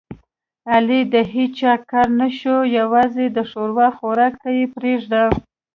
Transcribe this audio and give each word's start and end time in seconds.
علي 0.71 1.01
د 1.13 1.15
هېڅ 1.33 1.57
کار 1.91 2.07
نشو 2.19 2.57
یووازې 2.77 3.25
د 3.31 3.37
ښوروا 3.49 3.87
خوراک 3.97 4.33
ته 4.43 4.49
یې 4.57 4.65
پرېږده. 4.75 5.23